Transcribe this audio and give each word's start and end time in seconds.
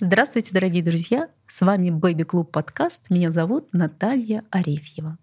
Здравствуйте, 0.00 0.54
дорогие 0.54 0.84
друзья! 0.84 1.28
С 1.48 1.60
вами 1.60 1.90
Бэби 1.90 2.22
Клуб 2.22 2.52
подкаст. 2.52 3.10
Меня 3.10 3.32
зовут 3.32 3.72
Наталья 3.72 4.44
Арефьева. 4.50 5.18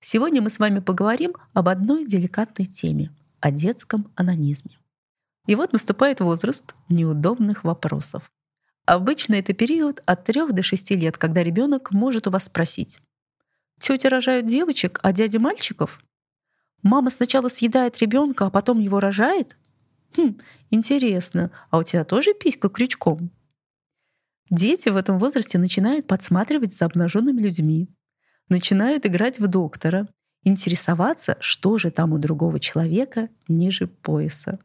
Сегодня 0.00 0.42
мы 0.42 0.50
с 0.50 0.58
вами 0.58 0.80
поговорим 0.80 1.34
об 1.52 1.68
одной 1.68 2.04
деликатной 2.04 2.66
теме— 2.66 3.14
о 3.40 3.52
детском 3.52 4.10
анонизме. 4.16 4.80
И 5.46 5.54
вот 5.54 5.72
наступает 5.72 6.18
возраст 6.18 6.74
неудобных 6.88 7.62
вопросов. 7.62 8.28
Обычно 8.86 9.36
это 9.36 9.52
период 9.52 10.02
от 10.04 10.24
3 10.24 10.50
до 10.50 10.64
6 10.64 10.90
лет, 10.96 11.16
когда 11.16 11.44
ребенок 11.44 11.92
может 11.92 12.26
у 12.26 12.32
вас 12.32 12.46
спросить. 12.46 12.98
Тетя 13.78 14.08
рожают 14.08 14.46
девочек, 14.46 14.98
а 15.04 15.12
дядя 15.12 15.38
мальчиков? 15.38 16.00
Мама 16.82 17.10
сначала 17.10 17.46
съедает 17.46 17.98
ребенка, 17.98 18.46
а 18.46 18.50
потом 18.50 18.80
его 18.80 18.98
рожает? 18.98 19.56
Хм, 20.16 20.38
интересно, 20.70 21.52
а 21.70 21.78
у 21.78 21.84
тебя 21.84 22.02
тоже 22.02 22.34
писька 22.34 22.68
крючком? 22.68 23.30
Дети 24.50 24.88
в 24.88 24.96
этом 24.96 25.18
возрасте 25.18 25.58
начинают 25.58 26.06
подсматривать 26.06 26.74
за 26.74 26.86
обнаженными 26.86 27.40
людьми, 27.40 27.88
начинают 28.48 29.04
играть 29.04 29.38
в 29.40 29.46
доктора, 29.46 30.08
интересоваться, 30.42 31.36
что 31.40 31.76
же 31.76 31.90
там 31.90 32.12
у 32.12 32.18
другого 32.18 32.58
человека 32.58 33.28
ниже 33.46 33.86
пояса. 33.86 34.58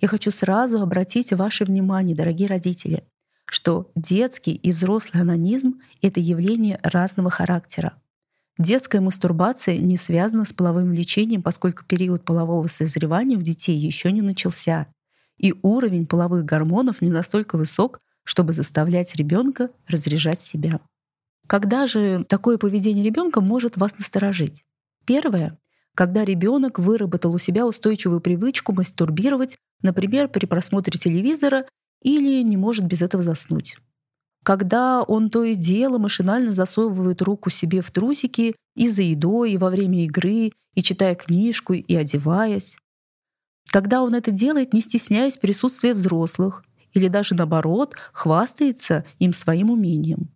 Я 0.00 0.08
хочу 0.08 0.30
сразу 0.30 0.80
обратить 0.80 1.32
ваше 1.32 1.64
внимание, 1.64 2.16
дорогие 2.16 2.48
родители, 2.48 3.04
что 3.44 3.90
детский 3.94 4.54
и 4.54 4.72
взрослый 4.72 5.22
анонизм— 5.22 5.80
это 6.02 6.20
явление 6.20 6.78
разного 6.82 7.30
характера. 7.30 8.00
Детская 8.58 9.00
мастурбация 9.00 9.78
не 9.78 9.96
связана 9.96 10.44
с 10.44 10.52
половым 10.52 10.90
влечением, 10.90 11.42
поскольку 11.42 11.84
период 11.84 12.24
полового 12.24 12.66
созревания 12.66 13.38
у 13.38 13.42
детей 13.42 13.76
еще 13.76 14.12
не 14.12 14.22
начался, 14.22 14.86
и 15.38 15.54
уровень 15.62 16.06
половых 16.06 16.44
гормонов 16.44 17.00
не 17.00 17.10
настолько 17.10 17.56
высок, 17.56 18.00
чтобы 18.24 18.52
заставлять 18.52 19.14
ребенка 19.14 19.70
разряжать 19.86 20.40
себя. 20.40 20.80
Когда 21.46 21.86
же 21.86 22.24
такое 22.28 22.58
поведение 22.58 23.04
ребенка 23.04 23.40
может 23.40 23.76
вас 23.76 23.98
насторожить? 23.98 24.64
Первое 25.04 25.58
когда 25.94 26.24
ребенок 26.24 26.78
выработал 26.78 27.34
у 27.34 27.38
себя 27.38 27.66
устойчивую 27.66 28.20
привычку 28.20 28.72
мастурбировать, 28.72 29.58
например, 29.82 30.28
при 30.28 30.46
просмотре 30.46 30.98
телевизора 30.98 31.66
или 32.02 32.42
не 32.42 32.56
может 32.56 32.86
без 32.86 33.02
этого 33.02 33.22
заснуть. 33.22 33.76
Когда 34.44 35.02
он 35.02 35.30
то 35.30 35.44
и 35.44 35.54
дело 35.54 35.98
машинально 35.98 36.52
засовывает 36.52 37.22
руку 37.22 37.50
себе 37.50 37.80
в 37.80 37.90
трусики 37.90 38.56
и 38.74 38.88
за 38.88 39.02
едой, 39.02 39.52
и 39.52 39.58
во 39.58 39.70
время 39.70 40.04
игры, 40.04 40.52
и 40.74 40.82
читая 40.82 41.14
книжку, 41.14 41.74
и 41.74 41.94
одеваясь. 41.94 42.76
Когда 43.70 44.02
он 44.02 44.14
это 44.14 44.32
делает, 44.32 44.72
не 44.72 44.80
стесняясь 44.80 45.36
присутствия 45.36 45.94
взрослых, 45.94 46.64
или 46.92 47.08
даже 47.08 47.34
наоборот 47.34 47.94
хвастается 48.12 49.04
им 49.18 49.32
своим 49.32 49.70
умением. 49.70 50.30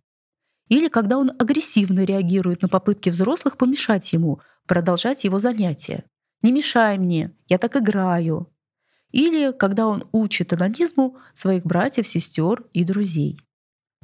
Или 0.69 0.89
когда 0.89 1.17
он 1.17 1.31
агрессивно 1.39 2.03
реагирует 2.03 2.61
на 2.61 2.67
попытки 2.67 3.09
взрослых 3.09 3.57
помешать 3.57 4.11
ему, 4.13 4.41
продолжать 4.65 5.23
его 5.23 5.39
занятия. 5.39 6.03
«Не 6.41 6.51
мешай 6.51 6.97
мне, 6.97 7.31
я 7.47 7.57
так 7.57 7.75
играю». 7.77 8.51
Или 9.11 9.51
когда 9.53 9.87
он 9.87 10.03
учит 10.11 10.51
анонизму 10.51 11.17
своих 11.33 11.63
братьев, 11.63 12.07
сестер 12.07 12.65
и 12.73 12.83
друзей. 12.83 13.39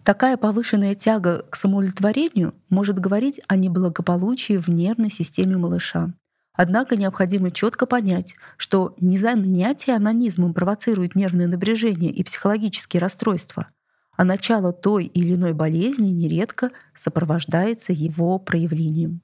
Такая 0.03 0.37
повышенная 0.37 0.95
тяга 0.95 1.45
к 1.49 1.55
самоудовлетворению 1.55 2.55
может 2.69 2.99
говорить 2.99 3.41
о 3.47 3.55
неблагополучии 3.55 4.57
в 4.57 4.69
нервной 4.69 5.09
системе 5.09 5.57
малыша. 5.57 6.13
Однако 6.53 6.95
необходимо 6.95 7.49
четко 7.49 7.85
понять, 7.85 8.35
что 8.57 8.95
не 8.99 9.17
занятие 9.17 9.93
анонизмом 9.93 10.53
провоцирует 10.53 11.15
нервное 11.15 11.47
напряжение 11.47 12.11
и 12.11 12.23
психологические 12.23 13.01
расстройства, 13.01 13.69
а 14.15 14.23
начало 14.23 14.71
той 14.71 15.05
или 15.05 15.33
иной 15.33 15.53
болезни 15.53 16.09
нередко 16.09 16.71
сопровождается 16.93 17.91
его 17.91 18.37
проявлением. 18.37 19.21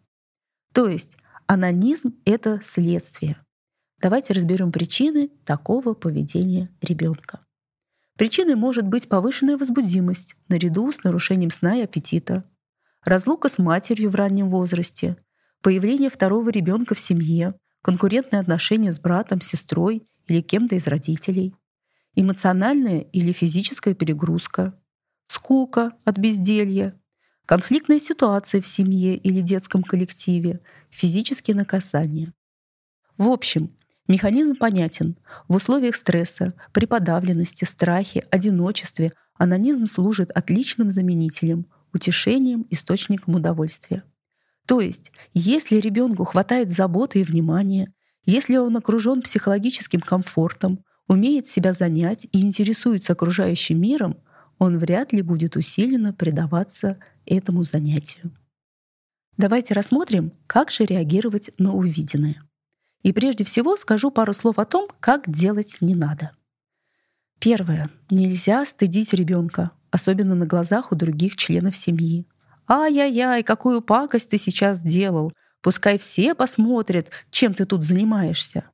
То 0.73 0.87
есть 0.87 1.17
анонизм— 1.45 2.15
это 2.25 2.59
следствие. 2.63 3.37
Давайте 4.01 4.33
разберем 4.33 4.71
причины 4.71 5.29
такого 5.45 5.93
поведения 5.93 6.69
ребенка. 6.81 7.41
Причиной 8.17 8.55
может 8.55 8.87
быть 8.87 9.07
повышенная 9.07 9.57
возбудимость 9.57 10.35
наряду 10.47 10.91
с 10.91 11.03
нарушением 11.03 11.51
сна 11.51 11.77
и 11.77 11.83
аппетита, 11.83 12.43
разлука 13.03 13.49
с 13.49 13.59
матерью 13.59 14.09
в 14.09 14.15
раннем 14.15 14.49
возрасте— 14.49 15.15
появление 15.61 16.09
второго 16.09 16.49
ребенка 16.49 16.95
в 16.95 16.99
семье, 16.99 17.55
конкурентные 17.81 18.39
отношения 18.39 18.91
с 18.91 18.99
братом, 18.99 19.41
сестрой 19.41 20.07
или 20.27 20.41
кем-то 20.41 20.75
из 20.75 20.87
родителей, 20.87 21.55
эмоциональная 22.15 23.01
или 23.01 23.31
физическая 23.31 23.93
перегрузка, 23.93 24.79
скука 25.27 25.93
от 26.05 26.17
безделья, 26.17 26.99
конфликтные 27.45 27.99
ситуации 27.99 28.59
в 28.59 28.67
семье 28.67 29.15
или 29.15 29.41
детском 29.41 29.83
коллективе, 29.83 30.61
физические 30.89 31.55
наказания. 31.55 32.33
В 33.17 33.27
общем, 33.29 33.75
механизм 34.07 34.55
понятен. 34.55 35.17
В 35.47 35.55
условиях 35.55 35.95
стресса, 35.95 36.53
при 36.73 36.85
подавленности, 36.85 37.65
страхе, 37.65 38.25
одиночестве 38.31 39.13
анонизм 39.35 39.85
служит 39.87 40.31
отличным 40.31 40.89
заменителем, 40.89 41.65
утешением, 41.93 42.67
источником 42.69 43.35
удовольствия. 43.35 44.03
То 44.69 44.81
есть, 44.81 45.11
если 45.33 45.77
ребенку 45.77 46.25
хватает 46.25 46.69
заботы 46.69 47.21
и 47.21 47.23
внимания, 47.23 47.91
если 48.23 48.57
он 48.57 48.77
окружен 48.77 49.23
психологическим 49.23 49.99
комфортом, 49.99 50.85
умеет 51.07 51.47
себя 51.47 51.73
занять 51.73 52.27
и 52.31 52.41
интересуется 52.41 53.13
окружающим 53.13 53.81
миром, 53.81 54.19
он 54.59 54.77
вряд 54.77 55.11
ли 55.11 55.23
будет 55.23 55.55
усиленно 55.55 56.13
предаваться 56.13 56.99
этому 57.25 57.63
занятию. 57.63 58.31
Давайте 59.37 59.73
рассмотрим, 59.73 60.33
как 60.45 60.69
же 60.69 60.85
реагировать 60.85 61.49
на 61.57 61.73
увиденное. 61.73 62.43
И 63.01 63.11
прежде 63.11 63.45
всего 63.45 63.75
скажу 63.75 64.11
пару 64.11 64.33
слов 64.33 64.59
о 64.59 64.65
том, 64.65 64.87
как 64.99 65.27
делать 65.27 65.77
не 65.81 65.95
надо. 65.95 66.33
Первое. 67.39 67.89
Нельзя 68.11 68.63
стыдить 68.65 69.15
ребенка, 69.15 69.71
особенно 69.89 70.35
на 70.35 70.45
глазах 70.45 70.91
у 70.91 70.95
других 70.95 71.37
членов 71.37 71.75
семьи. 71.75 72.27
«Ай-яй-яй, 72.69 73.41
какую 73.41 73.81
пакость 73.81 74.29
ты 74.29 74.37
сейчас 74.37 74.77
сделал! 74.77 75.33
Пускай 75.61 75.97
все 75.97 76.35
посмотрят, 76.35 77.09
чем 77.31 77.55
ты 77.55 77.65
тут 77.65 77.83
занимаешься!» 77.83 78.69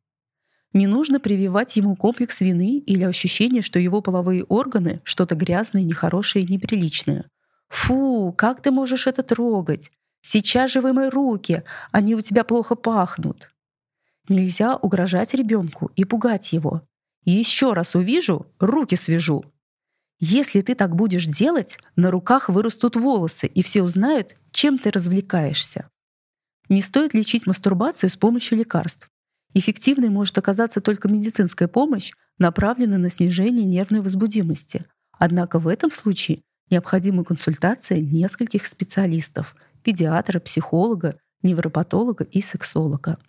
Не 0.73 0.87
нужно 0.87 1.21
прививать 1.21 1.77
ему 1.77 1.95
комплекс 1.95 2.41
вины 2.41 2.79
или 2.79 3.03
ощущение, 3.03 3.61
что 3.61 3.79
его 3.79 4.01
половые 4.01 4.43
органы— 4.43 4.99
что-то 5.05 5.33
грязное, 5.35 5.83
нехорошее 5.83 6.43
и 6.43 6.51
неприличное. 6.51 7.23
«Фу, 7.69 8.33
как 8.37 8.61
ты 8.61 8.71
можешь 8.71 9.07
это 9.07 9.23
трогать? 9.23 9.91
Сейчас 10.19 10.71
же 10.71 10.81
вымой 10.81 11.07
руки, 11.07 11.63
они 11.93 12.15
у 12.15 12.21
тебя 12.21 12.43
плохо 12.43 12.75
пахнут!» 12.75 13.49
Нельзя 14.27 14.75
угрожать 14.75 15.33
ребенку 15.33 15.91
и 15.95 16.03
пугать 16.03 16.51
его. 16.51 16.81
Еще 17.23 17.71
раз 17.71 17.95
увижу, 17.95 18.47
руки 18.59 18.95
свяжу. 18.95 19.45
Если 20.27 20.61
ты 20.61 20.73
так 20.73 20.95
будешь 20.95 21.27
делать, 21.27 21.77
на 21.95 22.09
руках 22.09 22.49
вырастут 22.49 22.95
волосы, 22.95 23.45
и 23.45 23.61
все 23.61 23.83
узнают, 23.83 24.35
чем 24.49 24.79
ты 24.79 24.89
развлекаешься. 24.89 25.87
Не 26.67 26.81
стоит 26.81 27.13
лечить 27.13 27.45
мастурбацию 27.45 28.09
с 28.09 28.17
помощью 28.17 28.57
лекарств. 28.57 29.07
Эффективной 29.53 30.09
может 30.09 30.35
оказаться 30.39 30.81
только 30.81 31.09
медицинская 31.09 31.67
помощь, 31.67 32.11
направленная 32.39 32.97
на 32.97 33.11
снижение 33.11 33.65
нервной 33.65 34.01
возбудимости. 34.01 34.85
Однако 35.11 35.59
в 35.59 35.67
этом 35.67 35.91
случае 35.91 36.41
необходима 36.71 37.23
консультация 37.23 38.01
нескольких 38.01 38.65
специалистов— 38.65 39.55
педиатра, 39.83 40.39
психолога, 40.39 41.19
невропатолога 41.43 42.23
и 42.23 42.41
сексолога. 42.41 43.19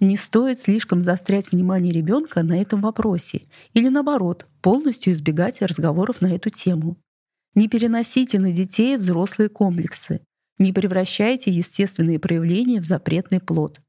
Не 0.00 0.16
стоит 0.16 0.60
слишком 0.60 1.02
заострять 1.02 1.50
внимание 1.50 1.92
ребенка 1.92 2.42
на 2.42 2.60
этом 2.60 2.80
вопросе 2.80 3.42
или, 3.72 3.88
наоборот, 3.88 4.46
полностью 4.62 5.12
избегать 5.12 5.60
разговоров 5.60 6.20
на 6.20 6.34
эту 6.34 6.50
тему. 6.50 6.96
Не 7.54 7.68
переносите 7.68 8.38
на 8.38 8.52
детей 8.52 8.96
взрослые 8.96 9.48
комплексы. 9.48 10.20
Не 10.58 10.72
превращайте 10.72 11.50
естественные 11.50 12.18
проявления 12.20 12.80
в 12.80 12.84
запретный 12.84 13.40
плод. 13.40 13.80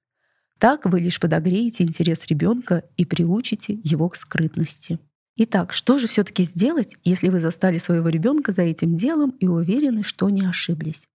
Так 0.58 0.86
вы 0.86 1.00
лишь 1.00 1.20
подогреете 1.20 1.84
интерес 1.84 2.26
ребенка 2.28 2.84
и 2.98 3.06
приучите 3.06 3.80
его 3.84 4.10
к 4.10 4.16
скрытности. 4.16 5.00
Итак, 5.38 5.72
что 5.74 6.00
же 6.00 6.08
все-таки 6.08 6.44
сделать, 6.44 6.98
если 7.04 7.30
вы 7.30 7.40
застали 7.40 7.78
своего 7.78 8.10
ребенка 8.10 8.52
за 8.52 8.64
этим 8.64 8.96
делом 8.96 9.30
и 9.40 9.48
уверены, 9.48 10.04
что 10.04 10.30
не 10.30 10.46
ошиблись? 10.46 11.08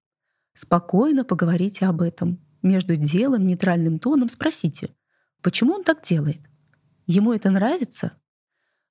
Спокойно 0.54 1.24
поговорите 1.24 1.86
об 1.86 2.00
этом, 2.00 2.38
между 2.64 2.96
делом, 2.96 3.46
нейтральным 3.46 3.98
тоном 3.98 4.28
спросите, 4.28 4.90
почему 5.42 5.74
он 5.74 5.84
так 5.84 6.02
делает? 6.02 6.40
Ему 7.06 7.32
это 7.32 7.50
нравится? 7.50 8.12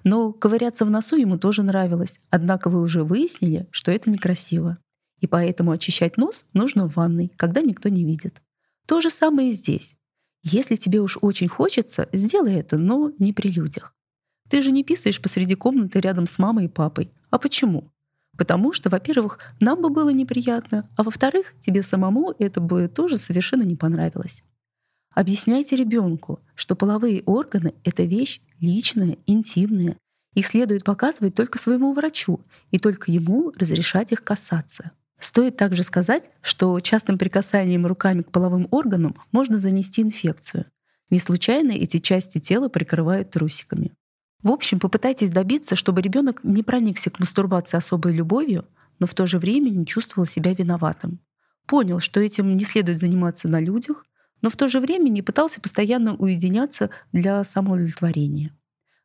Но 0.03 0.33
ковыряться 0.33 0.85
в 0.85 0.89
носу 0.89 1.15
ему 1.15 1.37
тоже 1.37 1.63
нравилось, 1.63 2.19
однако 2.29 2.69
вы 2.69 2.81
уже 2.81 3.03
выяснили, 3.03 3.67
что 3.71 3.91
это 3.91 4.09
некрасиво. 4.09 4.77
И 5.19 5.27
поэтому 5.27 5.71
очищать 5.71 6.17
нос 6.17 6.45
нужно 6.53 6.89
в 6.89 6.95
ванной, 6.95 7.31
когда 7.37 7.61
никто 7.61 7.89
не 7.89 8.03
видит. 8.03 8.41
То 8.85 8.99
же 8.99 9.09
самое 9.09 9.49
и 9.49 9.53
здесь. 9.53 9.95
Если 10.43 10.75
тебе 10.75 10.99
уж 10.99 11.17
очень 11.21 11.47
хочется, 11.47 12.09
сделай 12.11 12.55
это, 12.55 12.77
но 12.77 13.11
не 13.17 13.31
при 13.31 13.49
людях. 13.49 13.95
Ты 14.49 14.61
же 14.61 14.71
не 14.71 14.83
писаешь 14.83 15.21
посреди 15.21 15.55
комнаты 15.55 16.01
рядом 16.01 16.27
с 16.27 16.37
мамой 16.37 16.65
и 16.65 16.69
папой. 16.69 17.13
А 17.29 17.39
почему? 17.39 17.92
Потому 18.37 18.73
что, 18.73 18.89
во-первых, 18.89 19.39
нам 19.59 19.81
бы 19.81 19.89
было 19.89 20.09
неприятно, 20.09 20.89
а 20.95 21.03
во-вторых, 21.03 21.53
тебе 21.59 21.83
самому 21.83 22.33
это 22.39 22.61
бы 22.61 22.87
тоже 22.87 23.17
совершенно 23.17 23.63
не 23.63 23.75
понравилось. 23.75 24.43
Объясняйте 25.13 25.75
ребенку, 25.75 26.39
что 26.55 26.75
половые 26.75 27.21
органы— 27.23 27.75
это 27.83 28.03
вещь 28.03 28.41
личная, 28.59 29.17
интимная. 29.27 29.97
Их 30.33 30.47
следует 30.47 30.83
показывать 30.83 31.35
только 31.35 31.59
своему 31.59 31.93
врачу 31.93 32.41
и 32.71 32.79
только 32.79 33.11
ему 33.11 33.51
разрешать 33.55 34.11
их 34.11 34.23
касаться. 34.23 34.91
Стоит 35.19 35.55
также 35.55 35.83
сказать, 35.83 36.23
что 36.41 36.79
частым 36.79 37.19
прикасанием 37.19 37.85
руками 37.85 38.23
к 38.23 38.31
половым 38.31 38.67
органам 38.71 39.15
можно 39.31 39.59
занести 39.59 40.01
инфекцию. 40.01 40.65
Не 41.11 41.19
случайно 41.19 41.71
эти 41.71 41.99
части 41.99 42.39
тела 42.39 42.67
прикрывают 42.67 43.29
трусиками. 43.29 43.91
В 44.43 44.51
общем, 44.51 44.79
попытайтесь 44.79 45.29
добиться, 45.29 45.75
чтобы 45.75 46.01
ребенок 46.01 46.43
не 46.43 46.63
проникся 46.63 47.09
к 47.09 47.19
мастурбации 47.19 47.77
особой 47.77 48.13
любовью, 48.13 48.65
но 48.99 49.07
в 49.07 49.13
то 49.13 49.25
же 49.25 49.39
время 49.39 49.69
не 49.69 49.85
чувствовал 49.85 50.25
себя 50.25 50.53
виноватым. 50.53 51.19
Понял, 51.65 51.99
что 51.99 52.19
этим 52.19 52.57
не 52.57 52.65
следует 52.65 52.97
заниматься 52.97 53.47
на 53.47 53.61
людях, 53.61 54.05
но 54.41 54.49
в 54.49 54.57
то 54.57 54.67
же 54.67 54.81
время 54.81 55.07
не 55.07 55.21
пытался 55.21 55.61
постоянно 55.61 56.15
уединяться 56.15 56.89
для 57.13 57.41
самоудовлетворения. 57.45 58.53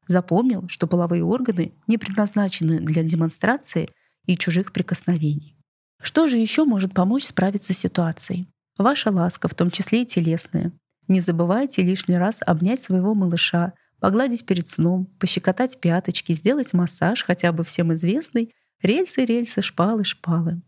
Запомнил, 0.08 0.67
что 0.69 0.88
половые 0.88 1.23
органы 1.23 1.73
не 1.87 1.99
предназначены 1.99 2.81
для 2.81 3.05
демонстрации 3.05 3.90
и 4.26 4.37
чужих 4.37 4.73
прикосновений. 4.73 5.56
Что 6.02 6.26
же 6.26 6.38
еще 6.38 6.64
может 6.64 6.94
помочь 6.94 7.25
справиться 7.25 7.73
с 7.73 7.79
ситуацией? 7.79 8.49
Ваша 8.76 9.11
ласка, 9.11 9.46
в 9.49 9.55
том 9.55 9.70
числе 9.70 10.02
и 10.02 10.06
телесная. 10.06 10.73
Не 11.06 11.20
забывайте 11.20 11.82
лишний 11.82 12.17
раз 12.17 12.43
обнять 12.44 12.81
своего 12.81 13.14
малыша, 13.14 13.75
погладить 14.00 14.47
перед 14.47 14.69
сном, 14.69 15.06
пощекотать 15.19 15.81
пяточки, 15.81 16.33
сделать 16.33 16.73
массаж, 16.73 17.23
хотя 17.23 17.53
бы 17.53 17.65
всем 17.65 17.93
известный, 17.95 18.55
рельсы, 18.83 19.25
рельсы, 19.25 19.62
шпалы, 19.62 20.05
шпалы. 20.05 20.62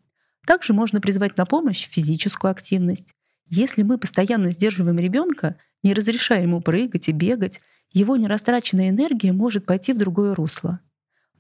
Также 0.47 0.73
можно 0.73 1.00
призвать 1.00 1.37
на 1.37 1.47
помощь 1.47 1.88
физическую 1.88 2.50
активность. 2.50 3.15
Если 3.47 3.82
мы 3.82 3.99
постоянно 3.99 4.50
сдерживаем 4.50 4.99
ребенка, 4.99 5.56
не 5.82 5.94
разрешая 5.94 6.43
ему 6.43 6.61
прыгать 6.61 7.09
и 7.09 7.12
бегать, 7.12 7.61
его 7.93 8.17
нерастраченная 8.17 8.91
энергия 8.91 9.32
может 9.32 9.67
пойти 9.67 9.93
в 9.93 9.99
другое 9.99 10.35
русло. 10.35 10.81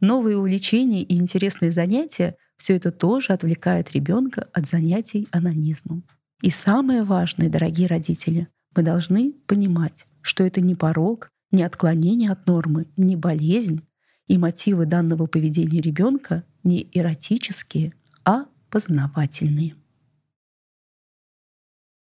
Новые 0.00 0.38
увлечения 0.38 1.02
и 1.02 1.16
интересные 1.16 1.70
занятия— 1.70 2.36
все 2.56 2.76
это 2.76 2.90
тоже 2.90 3.32
отвлекает 3.32 3.92
ребенка 3.92 4.46
от 4.52 4.66
занятий 4.66 5.28
анонизмом. 5.30 6.04
И 6.42 6.50
самое 6.50 7.02
важное, 7.02 7.48
дорогие 7.48 7.86
родители, 7.86 8.48
мы 8.74 8.82
должны 8.82 9.32
понимать, 9.46 10.06
что 10.22 10.44
это 10.44 10.60
не 10.60 10.74
порог, 10.74 11.30
не 11.50 11.62
отклонение 11.62 12.30
от 12.30 12.46
нормы, 12.46 12.86
не 12.96 13.16
болезнь, 13.16 13.82
и 14.26 14.38
мотивы 14.38 14.86
данного 14.86 15.26
поведения 15.26 15.80
ребенка 15.80 16.44
не 16.62 16.88
эротические, 16.92 17.92
а 18.24 18.46
познавательные. 18.70 19.74